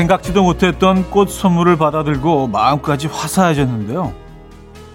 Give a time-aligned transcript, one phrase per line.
[0.00, 4.14] 생각지도 못했던 꽃 선물을 받아들고 마음까지 화사해졌는데요.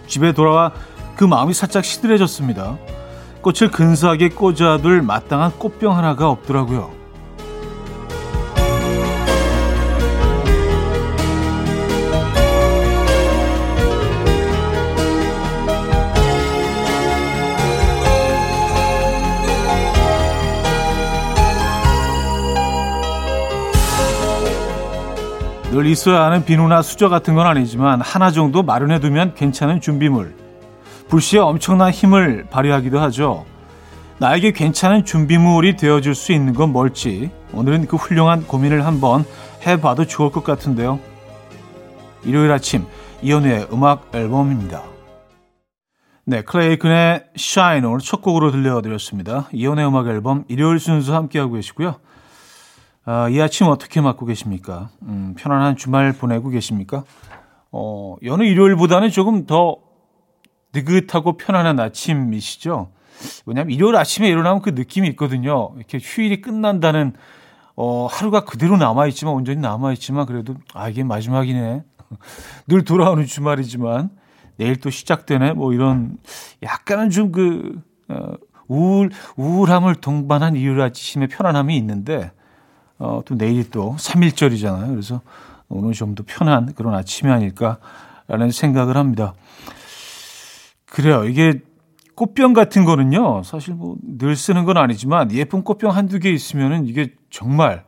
[0.07, 0.71] 집에 돌아와
[1.15, 2.77] 그 마음이 살짝 시들해졌습니다.
[3.41, 6.94] 꽃을 근사하게 꽂아둘 마땅한 꽃병 하나가 없더라고요.
[25.75, 30.33] 늘 있어야 하는 비누나 수저 같은 건 아니지만 하나 정도 마련해 두면 괜찮은 준비물.
[31.09, 33.45] 불시에 엄청난 힘을 발휘하기도 하죠.
[34.19, 39.25] 나에게 괜찮은 준비물이 되어줄 수 있는 건 뭘지 오늘은 그 훌륭한 고민을 한번
[39.67, 40.97] 해봐도 좋을 것 같은데요.
[42.23, 42.85] 일요일 아침
[43.21, 44.81] 이연우의 음악 앨범입니다.
[46.23, 49.49] 네, 클레이큰의 Shine 오늘 첫 곡으로 들려드렸습니다.
[49.51, 51.95] 이연우의 음악 앨범 일요일 순서 함께하고 계시고요.
[53.07, 54.89] 아, 이 아침 어떻게 맞고 계십니까?
[55.03, 57.03] 음, 편안한 주말 보내고 계십니까?
[57.71, 59.77] 어, 여느 일요일보다는 조금 더
[60.73, 62.91] 느긋하고 편안한 아침이시죠?
[63.45, 65.71] 왜냐하면 일요일 아침에 일어나면 그 느낌이 있거든요.
[65.77, 67.13] 이렇게 휴일이 끝난다는
[67.77, 71.83] 어, 하루가 그대로 남아있지만, 온전히 남아있지만, 그래도, 아, 이게 마지막이네.
[72.67, 74.11] 늘 돌아오는 주말이지만,
[74.55, 75.53] 내일 또 시작되네.
[75.53, 76.17] 뭐 이런,
[76.63, 78.31] 약간은 좀 그, 어,
[78.67, 82.31] 우울, 우울함을 동반한 일요일 아침의 편안함이 있는데,
[82.99, 84.89] 어, 또 내일이 또 3일절이잖아요.
[84.89, 85.21] 그래서
[85.69, 89.33] 오늘 좀 더 편한 그런 아침이 아닐까라는 생각을 합니다.
[90.85, 91.25] 그래요.
[91.25, 91.59] 이게
[92.15, 97.13] 꽃병 같은 거는요, 사실 뭐 늘 쓰는 건 아니지만 예쁜 꽃병 한두 개 있으면은 이게
[97.29, 97.83] 정말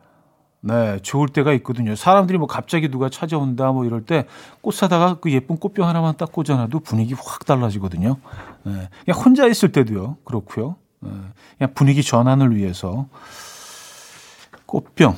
[0.59, 1.95] 네, 좋을 때가 있거든요.
[1.95, 4.25] 사람들이 뭐 갑자기 누가 찾아온다 뭐 이럴 때
[4.61, 8.17] 꽃 사다가 그 예쁜 꽃병 하나만 딱 꽂아놔도 분위기 확 달라지거든요.
[8.63, 10.17] 네, 그냥 혼자 있을 때도요.
[10.25, 10.75] 그렇고요.
[10.99, 11.11] 네,
[11.57, 13.07] 그냥 분위기 전환을 위해서
[14.67, 15.17] 꽃병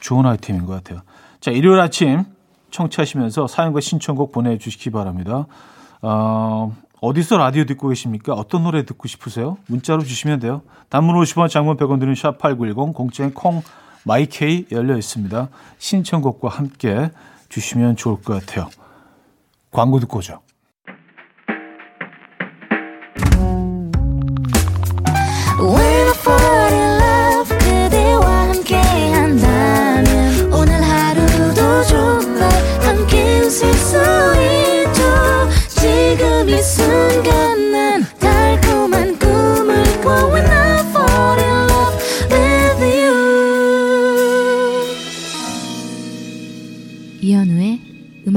[0.00, 1.02] 좋은 아이템인 것 같아요.
[1.40, 2.24] 자, 일요일 아침
[2.70, 5.46] 청취하시면서 사연과 신청곡 보내주시기 바랍니다.
[6.02, 8.32] 어, 어디서 라디오 듣고 계십니까?
[8.34, 9.56] 어떤 노래 듣고 싶으세요?
[9.68, 10.62] 문자로 주시면 돼요.
[10.88, 13.62] 단문 50원, 장문 100원 드는 샵8910, 공짜인 콩,
[14.04, 15.48] 마이케이 열려 있습니다.
[15.78, 17.10] 신청곡과 함께
[17.48, 18.68] 주시면 좋을 것 같아요.
[19.70, 20.40] 광고 듣고 오죠.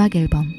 [0.02, 0.52] 음악 앨범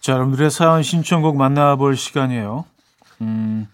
[0.00, 2.64] 자, 여러분들의 사연 신청곡 만나볼 시간이에요.
[3.20, 3.68] 음,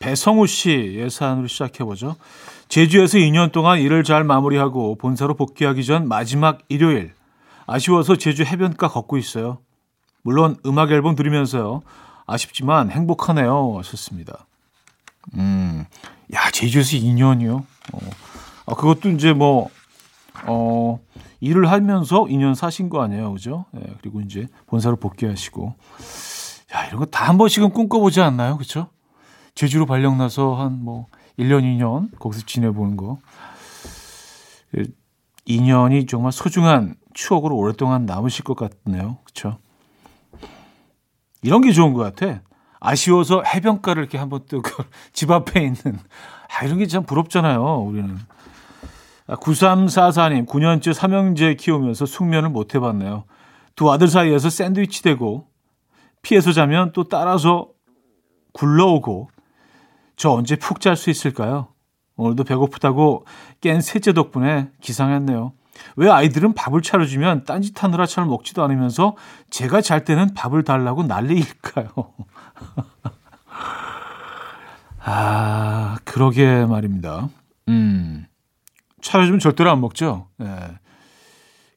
[0.00, 2.16] 배성우 씨의 사연으로 시작해보죠.
[2.68, 7.12] 제주에서 2년 동안 일을 잘 마무리하고 본사로 복귀하기 전 마지막 일요일.
[7.66, 9.58] 아쉬워서 제주 해변가 걷고 있어요.
[10.22, 11.82] 물론 음악 앨범 들으면서요.
[12.26, 13.78] 아쉽지만 행복하네요.
[13.78, 14.46] 하셨습니다.
[15.34, 15.84] 음,
[16.34, 17.64] 야, 제주에서 2년이요?
[17.92, 17.98] 어,
[18.66, 19.68] 아, 그것도 이제 뭐,
[20.46, 20.98] 어,
[21.40, 23.32] 일을 하면서 2년 사신 거 아니에요.
[23.32, 23.64] 그죠?
[23.76, 25.74] 예, 그리고 이제 본사로 복귀하시고.
[26.74, 28.56] 야, 이런 거 다 한 번씩은 꿈꿔보지 않나요?
[28.58, 28.88] 그쵸?
[29.54, 31.06] 제주로 발령 나서 한 뭐
[31.38, 33.18] 1년, 2년 거기서 지내보는 거.
[35.46, 39.18] 2년이 예, 정말 소중한 추억으로 오랫동안 남으실 것 같네요.
[39.24, 39.58] 그쵸?
[41.42, 42.42] 이런 게 좋은 것 같아.
[42.80, 45.98] 아쉬워서 해변가를 이렇게 한번 또집 앞에 있는
[46.60, 47.62] 아, 이런 게 참 부럽잖아요.
[47.82, 48.16] 우리는.
[49.36, 53.24] 9344님, 9년째 삼형제 키우면서 숙면을 못 해봤네요.
[53.76, 55.46] 두 아들 사이에서 샌드위치 되고,
[56.22, 57.68] 피해서 자면 또 따라서
[58.52, 59.30] 굴러오고,
[60.16, 61.68] 저 언제 푹 잘 수 있을까요?
[62.16, 63.24] 오늘도 배고프다고
[63.60, 65.52] 깬 셋째 덕분에 기상했네요.
[65.94, 69.14] 왜 아이들은 밥을 차려주면 딴짓하느라 잘 먹지도 않으면서
[69.50, 71.86] 제가 잘 때는 밥을 달라고 난리일까요?
[75.04, 77.28] 아, 그러게 말입니다.
[77.68, 78.26] 음.
[79.08, 80.28] 차려주면 절대로 안 먹죠.
[80.42, 80.46] 예.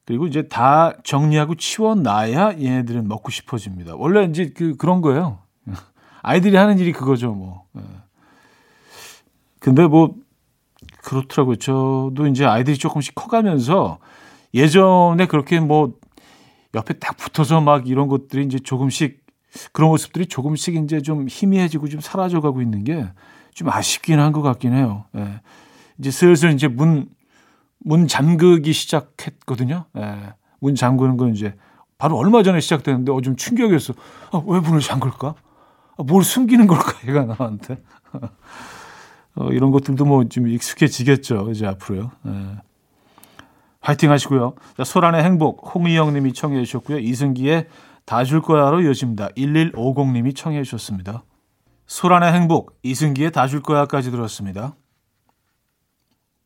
[0.05, 3.95] 그리고 이제 다 정리하고 치워놔야 얘네들은 먹고 싶어집니다.
[3.95, 5.39] 원래 이제 그, 그런 거예요.
[6.21, 7.63] 아이들이 하는 일이 그거죠, 뭐.
[7.77, 7.81] 예.
[9.59, 10.15] 근데 뭐,
[11.03, 11.55] 그렇더라고요.
[11.55, 13.99] 저도 이제 아이들이 조금씩 커가면서
[14.53, 15.93] 예전에 그렇게 뭐,
[16.73, 19.21] 옆에 딱 붙어서 막 이런 것들이 이제 조금씩
[19.71, 23.07] 그런 모습들이 조금씩 이제 좀 희미해지고 좀 사라져가고 있는 게
[23.53, 25.05] 좀 아쉽긴 한 것 같긴 해요.
[25.17, 25.41] 예.
[25.99, 27.09] 이제 슬슬 이제 문,
[27.83, 29.85] 문 잠그기 시작했거든요.
[29.97, 30.33] 예.
[30.59, 31.55] 문 잠그는 건 이제
[31.97, 33.93] 바로 얼마 전에 시작됐는데 어, 좀 충격이었어.
[34.31, 35.35] 아, 왜 문을 잠글까?
[35.97, 37.81] 아, 뭘 숨기는 걸까, 얘가 나한테.
[39.35, 41.49] 어, 이런 것들도 뭐 좀 익숙해지겠죠.
[41.51, 42.11] 이제 앞으로요.
[42.27, 42.31] 예.
[43.81, 44.53] 화이팅 하시고요.
[44.77, 46.99] 자, 소란의 행복, 홍희영 님이 청해 주셨고요.
[46.99, 47.67] 이승기의
[48.05, 49.29] 다 줄 거야로 이어집니다.
[49.35, 51.23] 1150 님이 청해 주셨습니다.
[51.87, 54.75] 소란의 행복, 이승기의 다 줄 거야까지 들었습니다.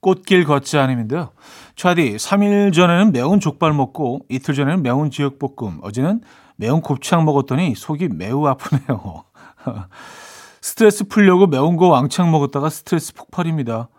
[0.05, 1.31] 꽃길 걷지 않음인데요.
[1.75, 6.21] 차디, 3일 전에는 매운 족발 먹고 이틀 전에는 매운 지역볶음, 어제는
[6.57, 9.23] 매운 곱창 먹었더니 속이 매우 아프네요.
[10.61, 13.89] 스트레스 풀려고 매운 거 왕창 먹었다가 스트레스 폭발입니다.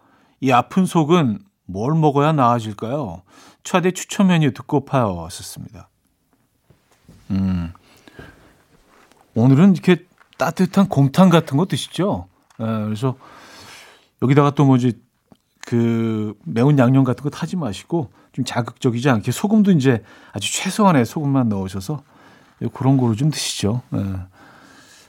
[0.41, 3.23] 이 아픈 속은 뭘 먹어야 나아질까요?
[3.65, 5.27] 차디 추천 메뉴 듣고 파요.
[5.29, 5.89] 썼습니다.
[7.33, 7.73] 음.
[9.35, 10.05] 오늘은 이렇게
[10.39, 12.29] 따뜻한 곰탕 같은 거 드시죠?
[12.61, 13.17] 네, 그래서
[14.23, 15.06] 여기다가 또 뭐지
[15.67, 20.01] 그 매운 양념 같은 거 타지 마시고 좀 자극적이지 않게 소금도 이제
[20.33, 22.05] 아주 최소한의 소금만 넣으셔서
[22.73, 23.83] 그런 거로 좀 드시죠.
[23.91, 24.01] 네.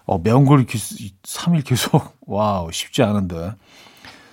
[0.08, 3.54] 어, 매운 걸 이렇게 3일 계속 wow 쉽지 않은데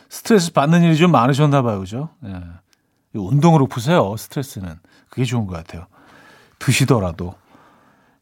[0.08, 2.08] 스트레스 받는 일이 좀 많으셨나 봐요, 그죠?
[2.20, 2.32] 네.
[3.12, 4.16] 운동으로 푸세요.
[4.16, 4.76] 스트레스는
[5.10, 5.86] 그게 좋은 것 같아요.
[6.58, 7.34] 드시더라도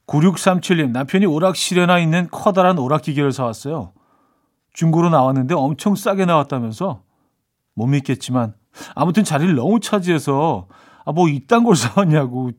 [0.08, 3.92] 9637님 남편이 오락실에나 있는 커다란 오락 기계를 사왔어요.
[4.72, 7.02] 중고로 나왔는데 엄청 싸게 나왔다면서
[7.74, 8.54] 못 믿겠지만
[8.94, 10.68] 아무튼 자리를 너무 차지해서
[11.04, 12.50] 아 뭐 이딴 걸 사왔냐고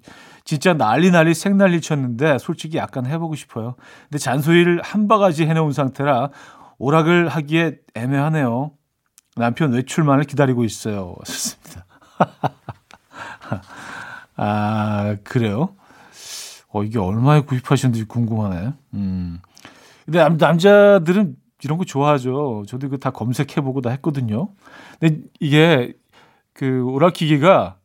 [0.45, 3.75] 진짜 난리 난리 생난리 쳤는데 솔직히 약간 해보고 싶어요.
[4.09, 6.29] 근데 잔소리를 한 바가지 해놓은 상태라
[6.77, 8.71] 오락을 하기에 애매하네요.
[9.35, 11.15] 남편 외출만을 기다리고 있어요.
[11.25, 11.85] 좋습니다.
[14.35, 15.75] 아 그래요?
[16.69, 18.73] 어 이게 얼마에 구입하셨는지 궁금하네.
[18.95, 19.39] 음.
[20.05, 22.63] 근데 남, 남자들은 이런 거 좋아하죠.
[22.67, 24.49] 저도 이거 다 검색해보고 다 했거든요.
[24.99, 25.93] 근데 이게
[26.53, 27.77] 그 오락 기계가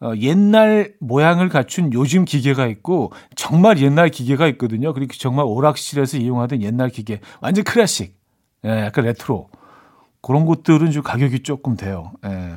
[0.00, 4.92] 어, 옛날 모양을 갖춘 요즘 기계가 있고 정말 옛날 기계가 있거든요.
[4.92, 8.16] 그리고 정말 오락실에서 이용하던 옛날 기계, 완전 클래식,
[8.64, 9.48] 예, 약간 레트로
[10.20, 12.12] 그런 것들은 좀 가격이 조금 돼요.
[12.24, 12.56] 예.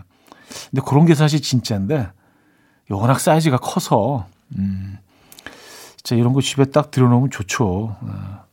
[0.70, 2.10] 근데 그런 게 사실 진짜인데
[2.90, 4.28] 워낙 사이즈가 커서
[4.58, 4.98] 음,
[5.96, 7.96] 진짜 이런 거 집에 딱 들여놓으면 좋죠.
[8.06, 8.51] 예.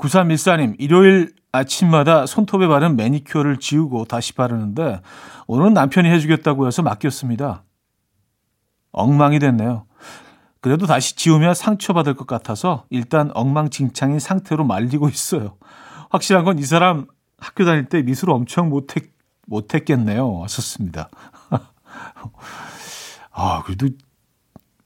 [0.00, 5.00] 9314님, 일요일 아침마다 손톱에 바른 매니큐어를 지우고 다시 바르는데
[5.46, 7.64] 오늘은 남편이 해주겠다고 해서 맡겼습니다.
[8.92, 9.86] 엉망이 됐네요.
[10.60, 15.56] 그래도 다시 지우면 상처받을 것 같아서 일단 엉망진창인 상태로 말리고 있어요.
[16.10, 17.06] 확실한 건 이 사람
[17.38, 19.10] 학교 다닐 때 미술 엄청 못했,
[19.46, 20.42] 못했겠네요.
[20.42, 21.08] 하셨습니다.
[23.32, 23.88] 아, 그래도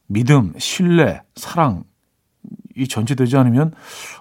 [0.06, 1.84] 믿음, 신뢰, 사랑,
[2.76, 3.72] 이 전제되지 않으면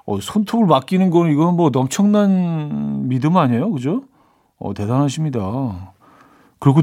[0.06, 4.04] 어, 손톱을 맡기는 건 이건 뭐 엄청난 믿음 아니에요, 그죠?
[4.60, 5.94] 어, 대단하십니다.
[6.60, 6.82] 그리고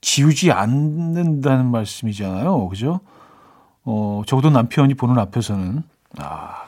[0.00, 3.00] 지우지 않는다는 말씀이잖아요, 그죠?
[3.84, 5.82] 어, 적어도 남편이 보는 앞에서는
[6.18, 6.64] 아,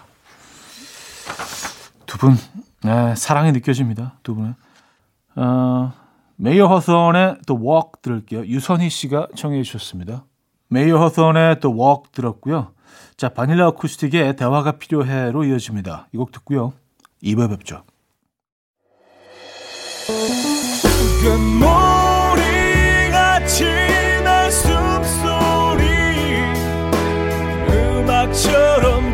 [2.07, 2.37] 두 분,
[2.85, 4.55] 네, 사랑이 느껴집니다, 두 분은.
[5.37, 5.93] 어,
[6.37, 8.45] 메이어 호손의 Walk 들을게요.
[8.47, 10.25] 유선희 씨가 청해 주셨습니다.
[10.69, 12.73] 메이어 호손의 Walk 들었고요.
[13.17, 16.09] 자, 바닐라 어쿠스틱의 대화가 필요해로 이어집니다.
[16.12, 16.73] 이 곡 듣고요.
[17.23, 17.83] 2부에 뵙죠.
[24.25, 25.84] 날 숨소리
[27.69, 29.12] 음악처럼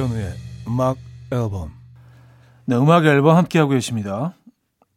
[0.00, 0.34] 이현우의
[0.66, 0.96] 음악
[1.30, 1.72] 앨범.
[2.64, 4.32] 네, 음악 앨범 함께하고 계십니다.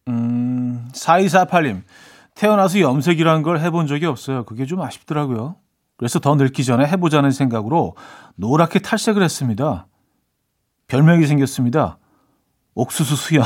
[0.08, 1.82] 음, 4248님.
[2.36, 4.46] 태어나서 염색이란 걸 해본 적이 없어요.
[4.46, 5.56] 그게 좀 아쉽더라고요.
[5.98, 7.96] 그래서 더 늙기 전에 해보자는 생각으로
[8.36, 9.88] 노랗게 탈색을 했습니다.
[10.88, 11.98] 별명이 생겼습니다.
[12.74, 13.44] 옥수수 수염.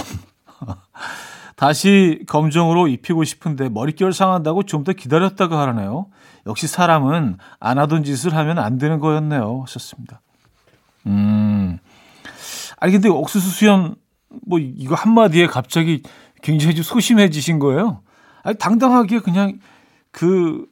[1.55, 6.07] 다시 검정으로 입히고 싶은데 머릿결 상한다고 좀 더 기다렸다가 하라네요.
[6.45, 9.63] 역시 사람은 안 하던 짓을 하면 안 되는 거였네요.
[9.63, 10.21] 하셨습니다.
[11.07, 11.79] 음.
[12.79, 13.95] 아니, 근데 옥수수 수염,
[14.45, 16.03] 뭐, 이거 한 마디에 갑자기
[16.41, 18.01] 굉장히 좀 소심해지신 거예요.
[18.43, 19.59] 아니, 당당하게 그냥
[20.11, 20.65] 그,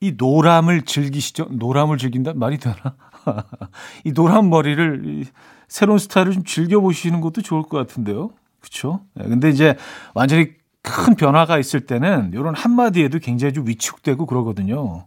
[0.00, 1.48] 이 노람을 즐기시죠?
[1.50, 2.34] 노람을 즐긴다?
[2.34, 2.76] 말이 되나?
[4.04, 5.24] 이 노란 머리를, 이
[5.66, 8.30] 새로운 스타일을 좀 즐겨 보시는 것도 좋을 것 같은데요.
[9.14, 9.76] 네, 근데 이제
[10.14, 15.06] 완전히 큰 변화가 있을 때는 이런 한마디에도 굉장히 좀 위축되고 그러거든요.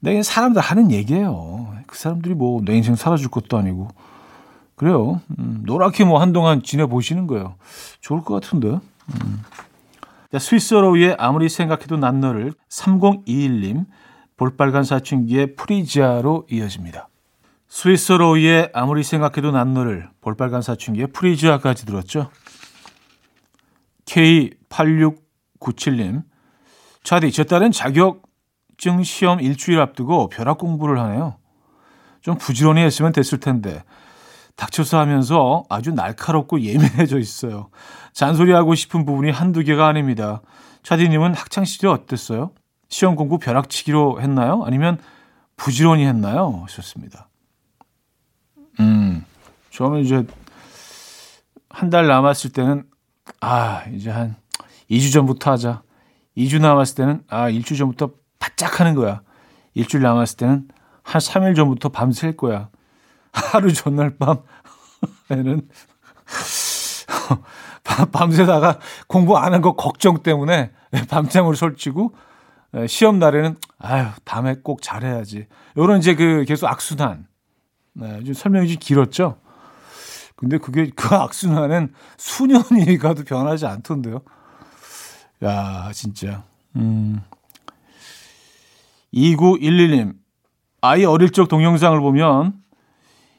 [0.00, 1.74] 내 사람들 하는 얘기예요.
[1.86, 3.88] 그 사람들이 뭐 내 인생 살아줄 것도 아니고
[4.74, 5.20] 그래요.
[5.38, 7.54] 음, 노랗게 뭐 한동안 지내보시는 거예요.
[8.00, 8.68] 좋을 것 같은데.
[8.68, 9.42] 음.
[10.38, 13.86] 스윗소로우의 아무리 생각해도 난 너를 3021님
[14.36, 17.08] 볼빨간 사춘기의 프리지아로 이어집니다.
[17.68, 22.30] 스윗소로우의 아무리 생각해도 난 너를 볼빨간 사춘기의 프리지아까지 들었죠.
[24.06, 26.22] K8697님
[27.02, 28.25] 차디 제 딸은 자격
[28.78, 31.36] 증 시험 일주일 앞두고 벼락 공부를 하네요.
[32.20, 33.82] 좀 부지런히 했으면 됐을 텐데
[34.56, 37.68] 닥쳐서 하면서 아주 날카롭고 예민해져 있어요.
[38.12, 40.40] 잔소리하고 싶은 부분이 한두 개가 아닙니다.
[40.82, 42.52] 차디님은 학창시절 어땠어요?
[42.88, 44.62] 시험 공부 벼락치기로 했나요?
[44.64, 44.98] 아니면
[45.56, 46.62] 부지런히 했나요?
[46.64, 47.28] 하셨습니다.
[48.80, 49.24] 음,
[49.70, 50.24] 저는 이제
[51.68, 52.84] 한 달 남았을 때는
[53.40, 54.36] 아, 이제 한
[54.90, 55.82] 2주 전부터 하자.
[56.36, 58.12] 2주 남았을 때는 아, 일주 전부터
[58.46, 59.22] 바짝 하는 거야.
[59.74, 60.68] 일주일 남았을 때는
[61.02, 62.68] 한 3일 전부터 밤샐 거야.
[63.32, 64.16] 하루 전날
[65.28, 65.68] 밤에는
[68.12, 70.70] 밤새다가 공부 안 한 거 걱정 때문에
[71.08, 72.14] 밤잠을 설치고
[72.88, 75.46] 시험 날에는 아유 다음에 꼭 잘해야지.
[75.76, 77.26] 요런 이제 그 계속 악순환.
[77.94, 79.38] 네, 좀 설명이 좀 길었죠.
[80.36, 84.20] 근데 그게 그 악순환은 수년이 가도 변하지 않던데요.
[85.44, 86.44] 야 진짜.
[86.76, 87.22] 음.
[89.16, 90.14] 2911님
[90.82, 92.62] 아이 어릴 적 동영상을 보면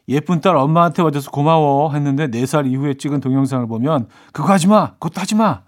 [0.10, 4.94] 예쁜 딸 엄마한테 와줘서 고마워 했는데 4살 이후에 찍은 동영상을 보면 그거 하지 마.
[4.94, 5.64] 그것도 하지 마.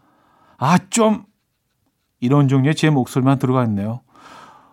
[0.58, 1.26] 아, 좀
[2.22, 4.02] 이런 종류의 제 목소리만 들어가 있네요.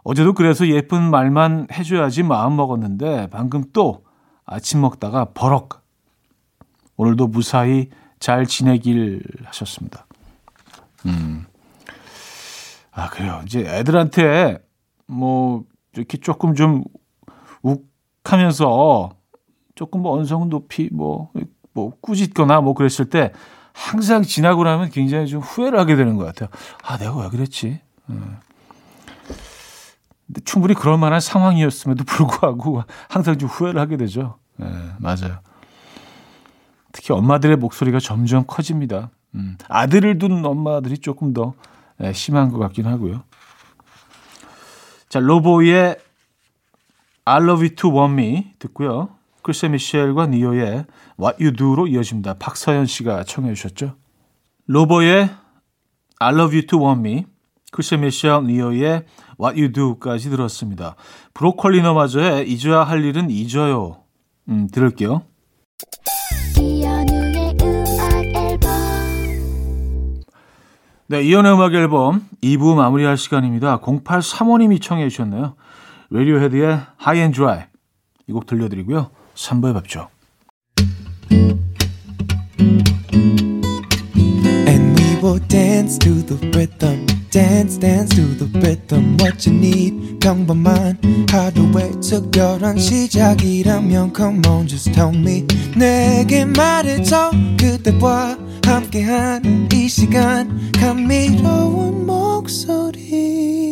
[0.04, 4.04] 어제도 그래서 예쁜 말만 해줘야지 마음 먹었는데 방금 또
[4.44, 5.82] 아침 먹다가 버럭
[6.96, 7.90] 오늘도 무사히
[8.20, 10.06] 잘 지내길 하셨습니다.
[11.06, 11.44] 음.
[12.92, 13.42] 아, 그래요.
[13.44, 14.65] 이제 애들한테
[15.06, 16.84] 뭐 이렇게 조금 좀
[17.62, 19.10] 욱하면서
[19.74, 21.30] 조금 뭐 언성 높이 뭐,
[21.72, 23.32] 뭐 꾸짖거나 뭐 그랬을 때
[23.72, 26.48] 항상 지나고 나면 굉장히 좀 후회를 하게 되는 것 같아요.
[26.82, 27.80] 아, 내가 왜 그랬지?
[28.08, 28.36] 음.
[30.26, 34.38] 근데 충분히 그럴 만한 상황이었음에도 불구하고 항상 좀 후회를 하게 되죠.
[34.56, 34.66] 네,
[34.98, 35.40] 맞아요.
[36.92, 39.10] 특히 엄마들의 목소리가 점점 커집니다.
[39.34, 41.52] 음, 아들을 둔 엄마들이 조금 더
[41.98, 43.22] 네, 심한 것 같긴 하고요.
[45.08, 45.96] 자, 로보의
[47.24, 49.10] I love you to want me 듣고요.
[49.42, 50.86] 크리스 미셸과 니오의
[51.20, 52.34] What You Do로 이어집니다.
[52.34, 53.96] 박서연 씨가 청해 주셨죠.
[54.66, 55.30] 로버의
[56.18, 57.24] I Love You To Want Me,
[57.70, 59.04] 크리셋 미셸 니요의
[59.40, 60.96] What You Do까지 들었습니다.
[61.34, 64.02] 브로콜리 너마저의 잊어야 할 일은 잊어요.
[64.48, 65.22] 음, 들을게요.
[71.08, 73.80] 네, 이현우의 음악 앨범 2부 마무리할 시간입니다.
[73.80, 75.54] 0835님이 청해 주셨네요.
[76.10, 76.66] 라디오헤드의
[77.00, 77.64] High and Dry
[78.28, 79.10] 이 곡 들려드리고요.
[79.34, 80.08] 3부에 뵙죠.
[85.22, 87.04] Will dance to the rhythm.
[87.32, 90.96] dance dance to the rhythm what you need 평범한
[91.28, 95.44] 하루의 특별한 시작이라면 come on just tell me
[95.76, 103.64] 내게 말해줘 그대와 함께한 이 시간 감미로운 목소리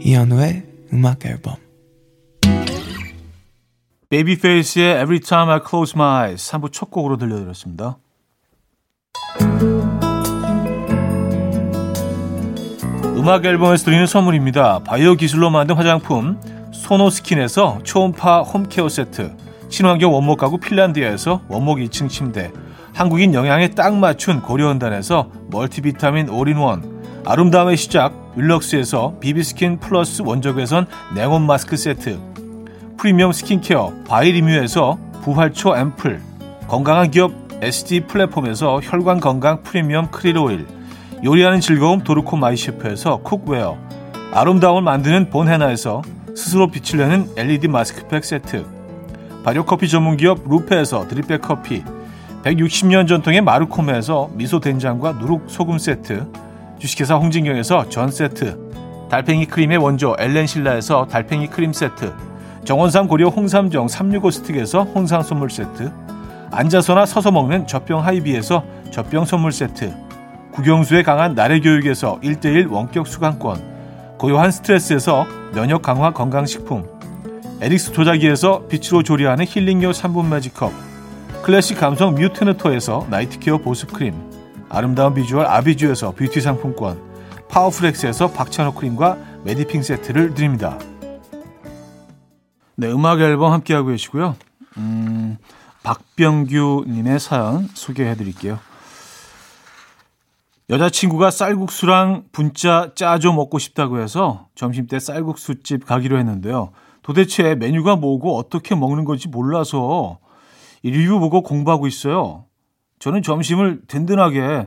[0.00, 0.64] 이현우의
[0.94, 1.56] 음악 앨범
[4.08, 7.98] 베이비페이스의 Every Time I Close My Eyes 3부 첫 곡으로 들려드렸습니다.
[13.16, 14.78] 음악 앨범에서 드리는 선물입니다.
[14.84, 16.40] 바이오 기술로 만든 화장품
[16.72, 19.45] 소노스킨에서 초음파 home care 세트
[19.76, 22.50] 친환경 원목 가구 핀란드에서 원목 2층 침대
[22.94, 31.76] 한국인 영양에 딱 맞춘 고려원단에서 multivitamin all-in-one 아름다움의 시작 윌럭스에서 비비스킨 플러스 원적외선 냉온 마스크
[31.76, 32.18] 세트
[32.96, 36.22] 프리미엄 스킨케어 바이리뮤에서 부활초 앰플
[36.68, 40.66] 건강한 기업 SD 플랫폼에서 혈관 건강 프리미엄 크릴 오일
[41.22, 43.76] 요리하는 즐거움 도르코 마이셰프에서 cookware
[44.32, 46.00] 아름다움을 만드는 본헤나에서
[46.34, 48.75] 스스로 빛을 내는 LED 마스크팩 세트
[49.46, 51.84] 발효커피 전문기업 루페에서 drip bag 커피
[52.42, 56.26] 160년 전통의 마루코메에서 미소 된장과 누룩 소금 세트
[56.80, 62.12] 주식회사 홍진경에서 전 세트 달팽이 크림의 원조 엘렌실라에서 달팽이 크림 세트
[62.64, 65.92] 정원삼 고려 홍삼정 365 스틱에서 홍삼 선물 세트
[66.50, 69.94] 앉아서나 서서 먹는 젖병 하이비에서 젖병 선물 세트
[70.54, 75.24] 국영수의 강한 나래 교육에서 1대1 원격 수강권 고요한 스트레스에서
[75.54, 76.96] 면역 강화 건강식품
[77.60, 80.72] 에릭스 도자기에서 빛으로 조리하는 힐링요 3분 매직컵
[81.42, 84.14] 클래식 감성 뮤트너토에서 night care 보습크림
[84.68, 87.00] 아름다운 비주얼 아비주에서 뷰티 상품권
[87.48, 90.78] 파워프렉스에서 박찬호 크림과 메디핑 세트를 드립니다.
[92.74, 94.36] 네, 음악 앨범 함께하고 계시고요.
[94.76, 95.38] 음,
[95.82, 98.58] 박병규님의 사연 소개해 드릴게요.
[100.68, 106.72] 여자친구가 쌀국수랑 분짜 짜조 먹고 싶다고 해서 점심때 쌀국수집 가기로 했는데요.
[107.06, 110.18] 도대체 메뉴가 뭐고 어떻게 먹는 건지 몰라서
[110.82, 112.46] 리뷰 보고 공부하고 있어요.
[112.98, 114.66] 저는 점심을 든든하게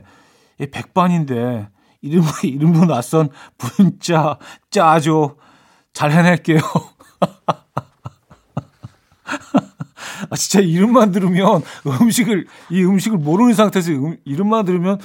[0.72, 1.68] 백반인데
[2.00, 3.28] 이름 이름도 낯선
[3.58, 4.38] 분짜
[4.70, 5.36] 짜죠.
[5.92, 6.60] 잘 해낼게요.
[10.30, 14.98] 아, 진짜 이름만 들으면 음식을 이 음식을 모르는 상태에서 음, 이름만 들으면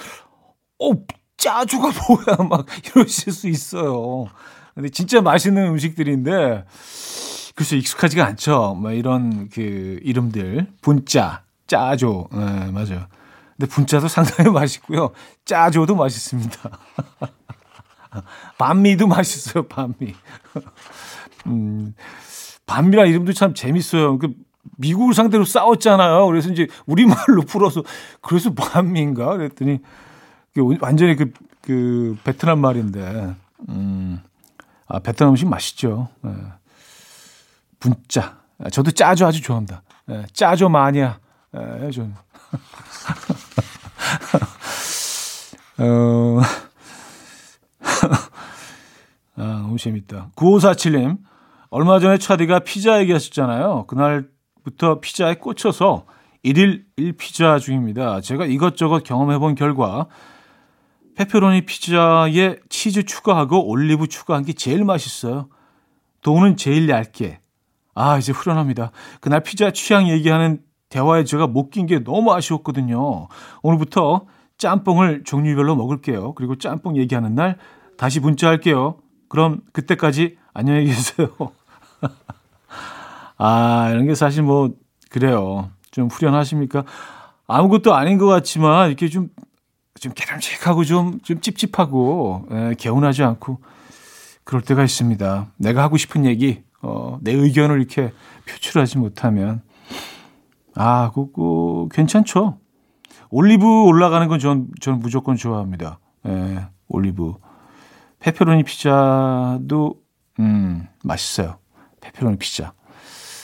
[0.79, 0.91] 어
[1.35, 2.65] 짜조가 뭐야 막
[2.95, 4.27] 이러실 수 있어요.
[4.75, 6.65] 근데 진짜 맛있는 음식들인데
[7.55, 8.75] 글쎄 익숙하지가 않죠.
[8.79, 13.07] 뭐 이런 그 이름들 분짜 짜조 네, 맞아요.
[13.57, 15.11] 근데 분짜도 상당히 맛있고요.
[15.45, 16.69] 짜조도 맛있습니다.
[18.59, 19.63] 반미도 맛있어요.
[19.67, 20.13] 반미.
[21.47, 21.93] 음,
[22.65, 24.17] 반미란 이름도 참 재밌어요.
[24.17, 24.33] 그
[24.77, 26.25] 미국을 상대로 싸웠잖아요.
[26.27, 27.81] 그래서 이제 우리말로 풀어서
[28.19, 29.79] 그래서 반미인가 그랬더니
[30.81, 33.35] 완전히 그, 그 베트남 말인데
[33.69, 34.21] 음,
[34.87, 36.09] 아 베트남 음식 맛있죠.
[36.21, 36.31] 네.
[37.79, 38.37] 분짜.
[38.71, 39.81] 저도 짜조 아주 좋아합니다.
[40.05, 41.19] 네, 짜조 마니아.
[41.51, 42.13] 네, 저는.
[45.77, 46.39] 어,
[49.35, 50.29] 아, 너무 재밌다.
[50.35, 51.17] 9547님,
[51.69, 53.85] 얼마 전에 차디가 피자 얘기하셨잖아요.
[53.87, 56.05] 그날부터 피자에 꽂혀서
[56.45, 58.21] 1일 1피자 중입니다.
[58.21, 60.07] 제가 이것저것 경험해본 결과
[61.15, 65.47] 페페로니 피자에 치즈 추가하고 올리브 추가한 게 제일 맛있어요.
[66.21, 67.39] 도는 제일 얇게.
[67.93, 68.91] 아, 이제 후련합니다.
[69.21, 73.27] 그날 피자 취향 얘기하는 대화에 제가 못 낀 게 너무 아쉬웠거든요.
[73.63, 74.25] 오늘부터
[74.57, 76.33] 짬뽕을 종류별로 먹을게요.
[76.33, 77.57] 그리고 짬뽕 얘기하는 날
[77.97, 78.97] 다시 문자할게요.
[79.29, 81.29] 그럼 그때까지 안녕히 계세요.
[83.37, 84.71] 아, 이런 게 사실 뭐,
[85.09, 85.69] 그래요.
[85.91, 86.83] 좀 후련하십니까?
[87.47, 89.29] 아무것도 아닌 것 같지만, 이렇게 좀,
[89.99, 93.59] 좀 개름직하고 좀, 좀 찝찝하고, 에, 예, 개운하지 않고,
[94.43, 95.47] 그럴 때가 있습니다.
[95.57, 98.11] 내가 하고 싶은 얘기, 어, 내 의견을 이렇게
[98.47, 99.61] 표출하지 못하면,
[100.75, 102.59] 아, 그거 괜찮죠?
[103.29, 105.99] 올리브 올라가는 건 전, 저는 무조건 좋아합니다.
[106.27, 107.33] 예, 올리브.
[108.19, 110.01] 페페로니 피자도,
[110.39, 111.57] 음, 맛있어요.
[112.01, 112.73] 페페로니 피자.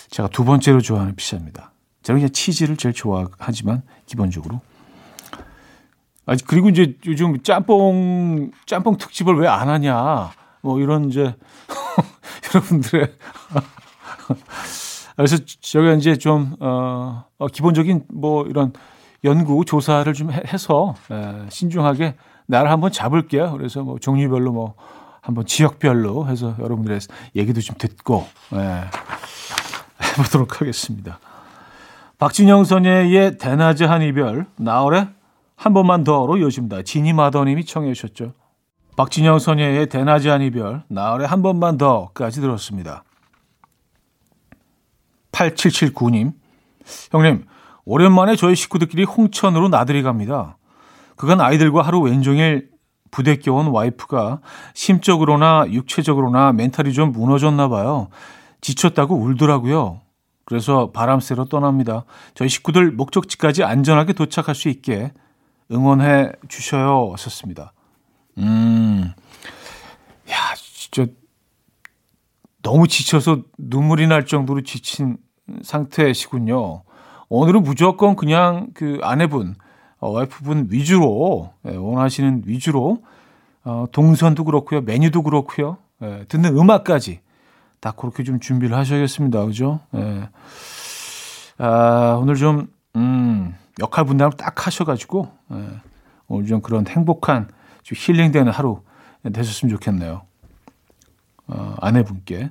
[0.10, 1.72] 제가 두 번째로 좋아하는 피자입니다.
[2.04, 4.60] 저는 그냥 치즈를 제일 좋아하지만, 기본적으로.
[6.26, 10.32] 아, 그리고 이제 요즘 짬뽕, 짬뽕 특집을 왜 안 하냐.
[10.62, 11.36] 뭐 이런 이제,
[12.54, 13.12] 여러분들의.
[15.16, 18.74] 그래서 저희가 이제 좀, 어, 어, 기본적인 뭐 이런
[19.24, 22.16] 연구 조사를 좀 해서 에, 신중하게
[22.48, 23.52] 나를 한번 잡을게요.
[23.54, 24.76] 그래서 뭐 종류별로 뭐
[25.22, 27.00] 한번 지역별로 해서 여러분들의
[27.36, 28.82] 얘기도 좀 듣고 에,
[30.18, 31.20] 해보도록 하겠습니다.
[32.18, 35.08] 박진영 선예의 대낮의 한 이별, 나월의
[35.62, 36.82] 한 번만 더로 이어집니다.
[36.82, 38.34] 지니 마더님이 청해 주셨죠.
[38.98, 43.04] 박진영 선예의 한 이별, 나월의 한 번만 더까지 들었습니다.
[45.32, 46.34] 8779님,
[47.12, 47.46] 형님,
[47.86, 50.58] 오랜만에 저희 식구들끼리 홍천으로 나들이 갑니다.
[51.16, 52.72] 그간 아이들과 하루 왼종일
[53.12, 54.42] 부대껴 온 와이프가
[54.74, 58.08] 심적으로나 육체적으로나 멘탈이 좀 무너졌나 봐요.
[58.62, 60.02] 지쳤다고 울더라고요.
[60.44, 62.06] 그래서 바람 쐬러 떠납니다.
[62.34, 65.12] 저희 식구들 목적지까지 안전하게 도착할 수 있게
[65.72, 67.10] 응원해 주셔요.
[67.14, 67.74] 하셨습니다.
[68.38, 69.14] 음,
[70.30, 71.06] 야, 진짜
[72.62, 75.18] 너무 지쳐서 눈물이 날 정도로 지친
[75.64, 76.84] 상태시군요.
[77.30, 79.56] 오늘은 무조건 그냥 그 아내분,
[80.00, 83.04] 어, 와이프분 위주로 예, 원하시는 위주로
[83.64, 87.22] 어, 동선도 그렇고요, 메뉴도 그렇고요, 예, 듣는 음악까지
[87.80, 89.80] 다 그렇게 좀 준비를 하셔야겠습니다, 그죠?
[89.96, 90.30] 예.
[91.58, 92.68] 아, 오늘 좀 음,
[93.82, 95.82] 역할 분담을 딱 하셔가지고 예,
[96.28, 97.50] 오늘 좀 그런 행복한
[97.84, 98.84] 좀 힐링되는 하루
[99.34, 100.22] 되셨으면 좋겠네요.
[101.48, 102.50] 어, 아내분께.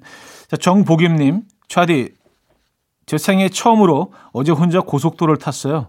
[0.49, 2.15] 자, 정복임님, 차디,
[3.07, 5.89] 제 생애 처음으로 어제 혼자 고속도로를 탔어요.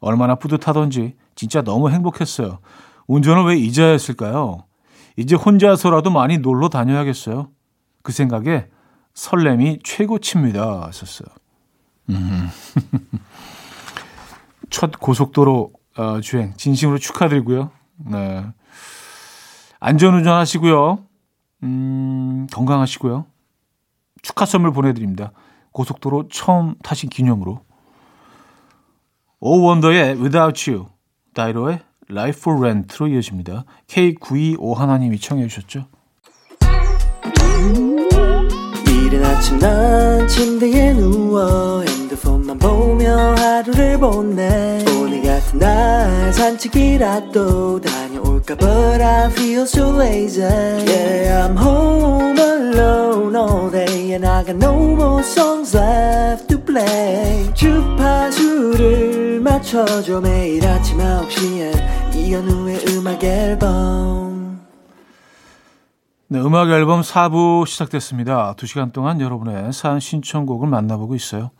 [0.00, 2.60] 얼마나 뿌듯하던지 진짜 너무 행복했어요.
[3.06, 4.64] 운전을 왜 이제 했을까요?
[5.16, 7.50] 이제 혼자서라도 많이 놀러 다녀야겠어요.
[8.02, 8.68] 그 생각에
[9.14, 10.86] 설렘이 최고치입니다.
[10.86, 11.28] 하셨어요.
[12.08, 12.48] 음.
[14.70, 17.70] 첫 고속도로 어, 주행 진심으로 축하드리고요.
[18.10, 18.46] 네.
[19.80, 21.04] 안전운전 하시고요.
[21.62, 23.26] 음, 건강하시고요.
[24.22, 25.32] 축하 선물 보내드립니다.
[25.72, 27.60] 고속도로 처음 타신 기념으로
[29.40, 30.86] 오 원더의 Without You,
[31.34, 31.80] 다이로의
[32.10, 33.64] Life for Rent로 이어집니다.
[33.86, 35.86] K925 하나님이 청해 주셨죠.
[38.86, 48.56] 이른 아침 난 침대에 누워 핸드폰만 보며 하루를 보내 오늘 같은 날 산책이라도 다녀올 볼까
[48.56, 54.74] But I feel so lazy Yeah I'm home alone all day And I got no
[54.94, 64.60] more songs left to play 주파수를 맞춰줘 매일 아침 9시에 이현우의 음악 앨범
[66.32, 68.54] 네, 음악 앨범 4부 시작됐습니다.
[68.56, 71.50] 2시간 동안 여러분의 사연 신청곡을 만나보고 있어요.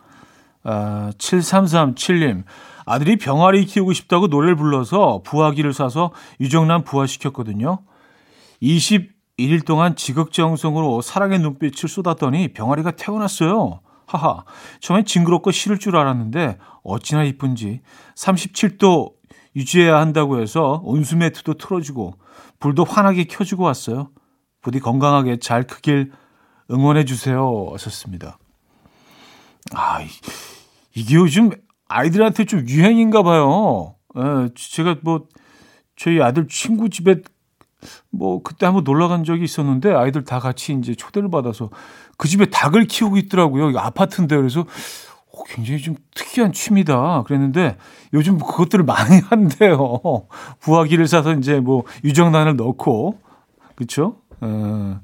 [0.62, 2.44] 아, 7337님,
[2.86, 7.78] 아들이 병아리 키우고 싶다고 노래를 불러서 부화기를 사서 유정란 부화시켰거든요.
[8.62, 13.80] 21일 동안 지극정성으로 사랑의 눈빛을 쏟았더니 병아리가 태어났어요.
[14.06, 14.44] 하하,
[14.80, 17.80] 처음엔 징그럽고 싫을 줄 알았는데 어찌나 이쁜지
[18.16, 19.12] 37도
[19.54, 22.14] 유지해야 한다고 해서 온수 매트도 틀어주고
[22.58, 24.10] 불도 환하게 켜주고 왔어요.
[24.62, 26.12] 부디 건강하게 잘 크길
[26.70, 27.68] 응원해 주세요.
[27.72, 28.38] 하셨습니다.
[29.74, 30.00] 아,
[30.94, 31.50] 이게 요즘
[31.88, 33.94] 아이들한테 좀 유행인가 봐요.
[34.16, 35.26] 예, 제가 뭐
[35.96, 37.16] 저희 아들 친구 집에
[38.10, 41.70] 뭐 그때 한번 놀러 간 적이 있었는데 아이들 다 같이 이제 초대를 받아서
[42.16, 43.76] 그 집에 닭을 키우고 있더라고요.
[43.78, 44.66] 아파트인데 그래서
[45.32, 47.22] 오, 굉장히 좀 특이한 취미다.
[47.22, 47.76] 그랬는데
[48.12, 50.00] 요즘 그것들을 많이 한대요.
[50.60, 53.18] 부화기를 사서 이제 뭐 유정란을 넣고
[53.76, 54.16] 그렇죠?
[54.40, 55.00] 어.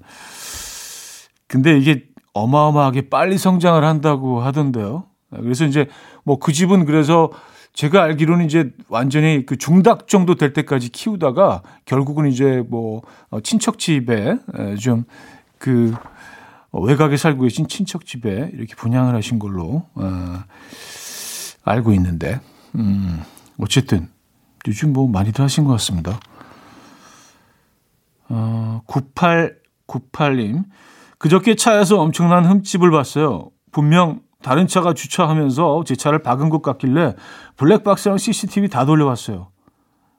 [1.46, 2.04] 근데 이게
[2.42, 5.04] 어마어마하게 빨리 성장을 한다고 하던데요.
[5.30, 5.88] 그래서 이제
[6.24, 7.30] 뭐 그 집은 그래서
[7.72, 13.78] 제가 알기로는 이제 완전히 그 중닭 정도 될 때까지 키우다가 결국은 이제 뭐 어, 친척
[13.78, 14.38] 집에
[14.80, 15.04] 좀
[15.58, 15.94] 그
[16.72, 20.44] 외곽에 살고 계신 친척 집에 이렇게 분양을 하신 걸로 어,
[21.64, 22.40] 알고 있는데
[22.74, 23.22] 음
[23.58, 24.08] 어쨌든
[24.66, 26.20] 요즘 뭐 많이들 하신 것 같습니다.
[28.28, 30.64] 어 9898님
[31.18, 33.50] 그저께 차에서 엄청난 흠집을 봤어요.
[33.72, 37.14] 분명 다른 차가 주차하면서 제 차를 박은 것 같길래
[37.56, 39.48] 블랙박스랑 CCTV 다 돌려봤어요.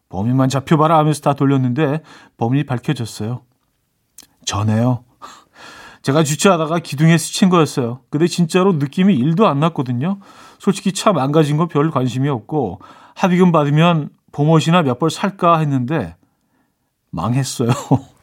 [0.10, 2.02] 범인만 잡혀봐라 하면서 다 돌렸는데
[2.38, 3.42] 범인이 밝혀졌어요.
[4.46, 5.04] 전에요.
[6.02, 8.00] 제가 주차하다가 기둥에 스친 거였어요.
[8.10, 10.20] 근데 진짜로 느낌이 1도 안 났거든요.
[10.58, 12.80] 솔직히 차 망가진 거 별 관심이 없고
[13.16, 16.16] 합의금 받으면 봄옷이나 몇 벌 살까 했는데
[17.12, 17.70] 망했어요.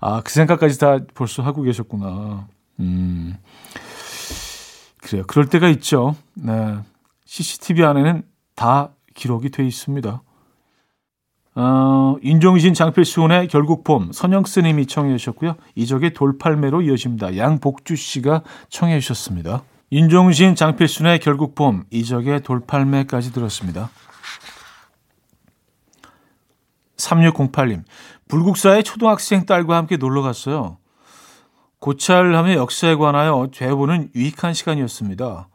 [0.00, 2.46] 아, 그 생각까지 다 벌써 하고 계셨구나.
[2.80, 3.36] 음.
[4.98, 5.24] 그래요.
[5.26, 6.14] 그럴 때가 있죠.
[6.34, 6.78] 네.
[7.24, 8.22] CCTV 안에는
[8.54, 10.22] 다 기록이 돼 있습니다.
[11.54, 15.56] 어, 인종신 장필수원의 결국 봄 선영스님이 청해 주셨고요.
[15.74, 17.36] 이적의 돌팔매로 이어집니다.
[17.36, 19.64] 양복주 씨가 청해 주셨습니다.
[19.90, 23.90] 인종신 장필순의 결국 봄 이적의 돌팔매까지 들었습니다.
[26.98, 27.84] 3608님
[28.28, 30.78] 불국사의 초등학생 딸과 함께 놀러 갔어요.
[31.80, 35.48] 고찰하며 역사에 관하여 되어보는 유익한 시간이었습니다.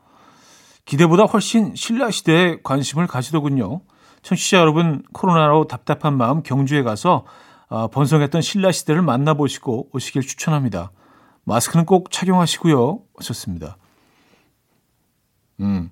[0.85, 3.81] 기대보다 훨씬 신라 시대에 관심을 가지더군요.
[4.21, 7.25] 청취자 여러분 코로나로 답답한 마음 경주에 가서
[7.67, 10.91] 어, 번성했던 신라 시대를 만나보시고 오시길 추천합니다.
[11.43, 12.99] 마스크는 꼭 착용하시고요.
[13.17, 13.77] 하셨습니다.
[15.59, 15.89] 음,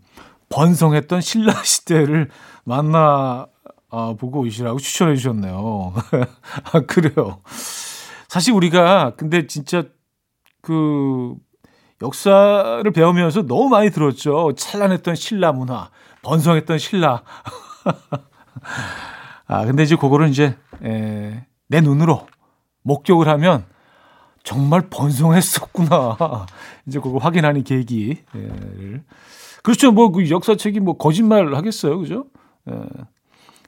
[0.49, 2.29] 번성했던 신라 시대를
[2.63, 3.47] 만나
[3.91, 5.93] 어, 보고 오시라고 추천해 주셨네요.
[6.73, 7.41] 아, 그래요.
[8.29, 9.83] 사실 우리가 근데 진짜
[10.61, 11.35] 그
[12.01, 14.53] 역사를 배우면서 너무 많이 들었죠.
[14.55, 15.89] 찬란했던 신라 문화,
[16.23, 17.21] 번성했던 신라.
[19.47, 22.25] 아, 근데 이제 그거를 이제, 에, 내 눈으로
[22.83, 23.65] 목격을 하면
[24.43, 26.17] 정말 번성했었구나.
[26.87, 29.03] 이제 그거 확인하는 계기를.
[29.61, 29.91] 그렇죠.
[29.91, 31.99] 뭐, 그 역사책이 뭐 거짓말 하겠어요.
[31.99, 32.27] 그죠?
[32.69, 32.73] 에.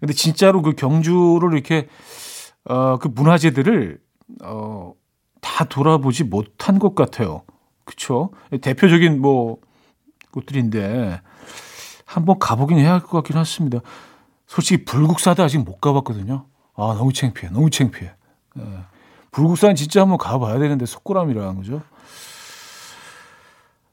[0.03, 1.87] 근데 진짜로 그 경주를 이렇게,
[2.65, 4.01] 어, 그 문화재들을,
[4.43, 4.91] 어,
[5.39, 7.43] 다 돌아보지 못한 것 같아요.
[7.85, 8.31] 그쵸?
[8.61, 9.59] 대표적인 뭐,
[10.33, 11.21] 곳들인데,
[12.05, 13.79] 한번 가보긴 해야 할 것 같긴 하습니다
[14.45, 16.47] 솔직히 불국사도 아직 못 가봤거든요.
[16.75, 17.49] 아, 너무 창피해.
[17.53, 18.11] 너무 창피해.
[18.59, 18.61] 예.
[19.31, 21.81] 불국사는 진짜 한번 가봐야 되는데, 속고람이라는 거죠.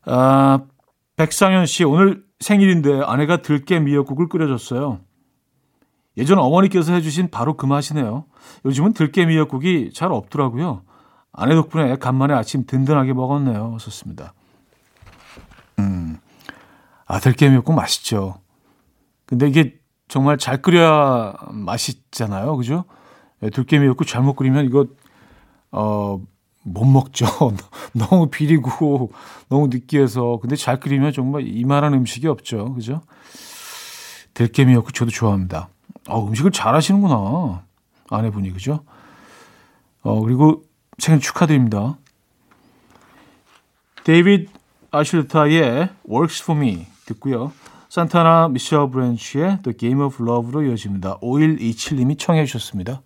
[0.07, 0.59] 아,
[1.15, 4.99] 백상현 씨, 오늘 생일인데 아내가 들깨 미역국을 끓여줬어요.
[6.21, 8.27] 예전 어머니께서 해주신 바로 그 맛이네요.
[8.67, 10.83] 요즘은 들깨 미역국이 잘 없더라고요.
[11.33, 13.79] 아내 덕분에 간만에 아침 든든하게 먹었네요.
[13.81, 14.35] 썼습니다.
[15.79, 16.19] 음,
[17.07, 18.41] 아 들깨미였고 맛있죠.
[19.25, 19.79] 근데 이게
[20.09, 22.57] 정말 잘 끓여야 맛있잖아요.
[22.57, 22.85] 그죠?
[23.43, 24.87] 예, 들깨미였고 잘못 끓이면 이거,
[25.73, 26.21] 어,
[26.63, 27.27] 못 먹죠.
[27.95, 29.13] 너무 비리고
[29.49, 30.39] 너무 느끼해서.
[30.43, 32.75] 근데 잘 끓이면 정말 이만한 음식이 없죠.
[32.75, 33.01] 그죠?
[34.35, 35.71] 들깨미역국 저도 좋아합니다.
[36.09, 37.63] 어, 음식을 잘 하시는구나.
[38.11, 38.53] 아내분이.
[38.53, 38.85] 그죠?
[40.03, 40.63] 어, 그리고
[40.99, 41.97] 생일 축하드립니다.
[44.05, 44.51] 데이비드
[44.91, 47.53] 아출레타의 Works For Me 듣고요.
[47.89, 51.19] 산타나 미셸 브랜치의 The Game of Love로 이어집니다.
[51.21, 53.03] 5127님이 청해 주셨습니다.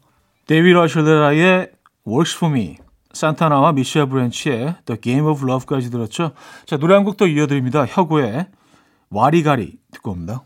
[0.47, 1.70] 데이비드 아출레타의
[2.07, 2.76] Works For Me,
[3.12, 6.33] 산타나와 미셸 브랜치의 The Game of Love까지 들었죠.
[6.66, 7.87] 자, 노래 한 곡 더 이어드립니다.
[7.87, 8.46] 혁오의
[9.11, 10.42] 와리가리 듣고 옵니다.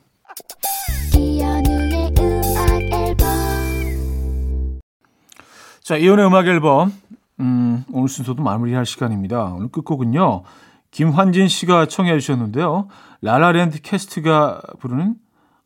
[5.88, 6.92] 자, 이혼의 음악 앨범.
[7.40, 9.44] 음, 오늘 순서도 마무리할 시간입니다.
[9.44, 10.42] 오늘 끝곡은요.
[10.90, 12.88] 김환진 씨가 청해 주셨는데요.
[13.22, 15.14] 라라랜드 캐스트가 부르는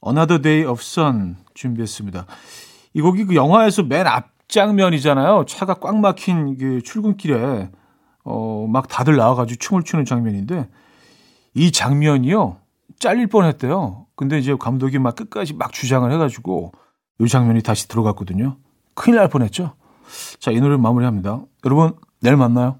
[0.06, 2.26] Another Day of Sun 준비했습니다.
[2.94, 5.46] 이 곡이 그 영화에서 맨 앞장면이잖아요.
[5.48, 7.72] 차가 꽉 막힌 그 출근길에
[8.22, 10.68] 어, 막 다들 나와가지고 춤을 추는 장면인데
[11.54, 12.58] 이 장면이요.
[13.00, 14.06] 잘릴 뻔 했대요.
[14.14, 16.70] 근데 이제 감독이 막 끝까지 막 주장을 해가지고
[17.18, 18.58] 이 장면이 다시 들어갔거든요.
[18.94, 19.72] 큰일 날 뻔했죠.
[20.38, 21.42] 자, 이 노래 마무리합니다.
[21.64, 22.78] 여러분, 내일 만나요.